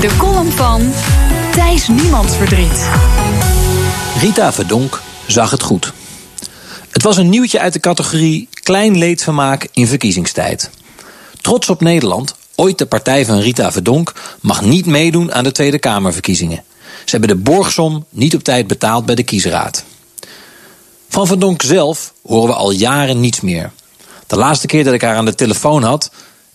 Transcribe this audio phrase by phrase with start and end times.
[0.00, 0.92] De column van
[1.52, 2.88] Thijs Niemandsverdriet.
[4.20, 5.92] Rita Verdonk zag het goed.
[6.90, 10.70] Het was een nieuwtje uit de categorie klein leedvermaak in verkiezingstijd.
[11.40, 15.78] Trots op Nederland, ooit de partij van Rita Verdonk, mag niet meedoen aan de Tweede
[15.78, 16.62] Kamerverkiezingen.
[17.04, 19.84] Ze hebben de borgsom niet op tijd betaald bij de kiesraad.
[21.08, 23.70] Van Verdonk zelf horen we al jaren niets meer.
[24.26, 26.10] De laatste keer dat ik haar aan de telefoon had,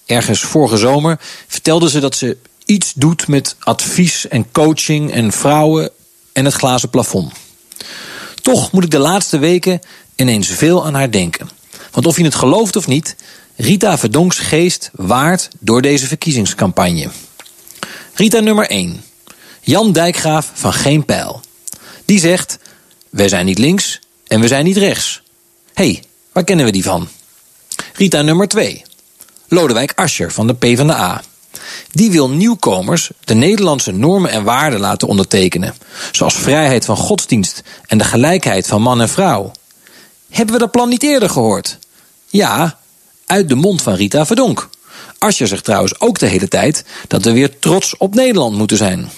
[0.06, 2.38] ergens vorige zomer, vertelde ze dat ze
[2.72, 5.90] iets doet met advies en coaching en vrouwen
[6.34, 7.32] en het glazen plafond.
[8.42, 9.80] Toch moet ik de laatste weken
[10.16, 11.50] ineens veel aan haar denken.
[11.92, 13.16] Want of je het gelooft of niet,
[13.56, 17.10] Rita Verdonks geest waard door deze verkiezingscampagne.
[18.14, 19.04] Rita nummer 1.
[19.62, 21.42] Jan Dijkgraaf van Geen Pijl.
[22.06, 22.60] Die zegt:
[23.10, 25.22] Wij zijn niet links en we zijn niet rechts.
[25.74, 27.08] Hé, hey, waar kennen we die van?
[27.94, 28.84] Rita nummer 2.
[29.48, 31.22] Lodewijk Asscher van de PvdA.
[31.92, 35.76] Die wil nieuwkomers de Nederlandse normen en waarden laten ondertekenen,
[36.12, 39.52] zoals vrijheid van godsdienst en de gelijkheid van man en vrouw.
[40.30, 41.78] Hebben we dat plan niet eerder gehoord?
[42.28, 42.80] Ja,
[43.26, 44.70] uit de mond van Rita Verdonk.
[45.18, 49.10] Asscher zegt trouwens ook de hele tijd dat we weer trots op Nederland moeten zijn.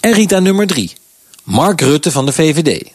[0.00, 0.92] En Rita nummer 3.
[1.42, 2.90] Mark Rutte van de VVD.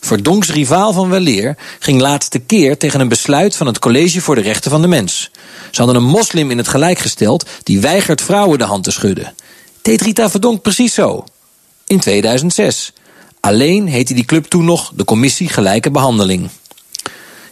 [0.00, 4.40] Verdonks rivaal van Weleer ging laatste keer tegen een besluit van het College voor de
[4.40, 5.30] Rechten van de Mens.
[5.70, 9.34] Ze hadden een moslim in het gelijk gesteld die weigert vrouwen de hand te schudden.
[9.82, 11.24] Deed Rita Verdonk precies zo.
[11.86, 12.92] In 2006.
[13.40, 16.50] Alleen heette die club toen nog de Commissie Gelijke Behandeling.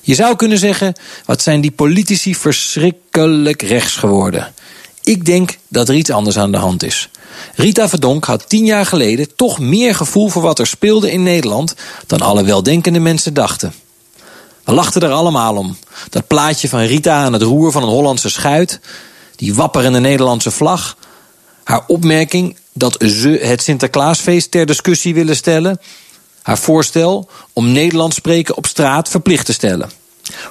[0.00, 4.55] Je zou kunnen zeggen, wat zijn die politici verschrikkelijk rechts geworden.
[5.11, 7.08] Ik denk dat er iets anders aan de hand is.
[7.55, 11.75] Rita Verdonk had tien jaar geleden toch meer gevoel voor wat er speelde in Nederland
[12.06, 13.75] dan alle weldenkende mensen dachten.
[14.64, 15.77] We lachten er allemaal om.
[16.11, 18.80] Dat plaatje van Rita aan het roer van een Hollandse schuit,
[19.36, 20.97] die wapperende Nederlandse vlag,
[21.64, 25.80] haar opmerking dat ze het Sinterklaasfeest ter discussie willen stellen,
[26.42, 29.99] haar voorstel om Nederlands spreken op straat verplicht te stellen.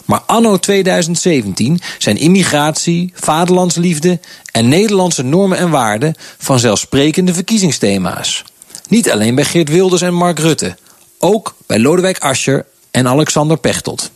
[0.05, 4.19] Maar anno 2017 zijn immigratie, vaderlandsliefde
[4.51, 8.43] en Nederlandse normen en waarden vanzelfsprekende verkiezingsthema's.
[8.87, 10.77] Niet alleen bij Geert Wilders en Mark Rutte,
[11.19, 14.11] ook bij Lodewijk Asscher en Alexander Pechtold.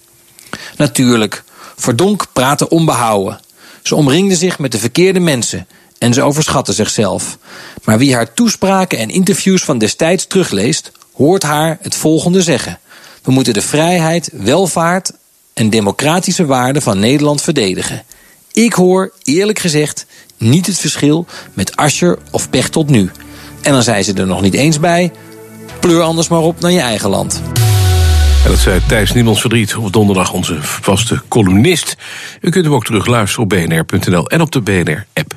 [0.78, 1.44] Natuurlijk,
[1.76, 3.40] Verdonk praatte onbehouden.
[3.84, 7.38] Ze omringde zich met de verkeerde mensen en ze overschatte zichzelf.
[7.84, 12.80] Maar wie haar toespraken en interviews van destijds terugleest, hoort haar het volgende zeggen.
[13.24, 15.12] We moeten de vrijheid, welvaart
[15.54, 18.04] en democratische waarden van Nederland verdedigen.
[18.52, 20.06] Ik hoor, eerlijk gezegd,
[20.38, 23.12] niet het verschil met Ascher of Pechtold nu.
[23.62, 25.12] En dan zei ze er nog niet eens bij:
[25.80, 27.42] pleur anders maar op naar je eigen land.
[28.44, 31.96] En dat zei Thijs Niemands Verdriet op donderdag onze vaste columnist.
[32.42, 35.32] U kunt hem ook terug luisteren op bnr.nl en op de BNR-app.